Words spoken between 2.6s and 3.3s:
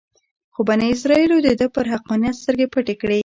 پټې کړې.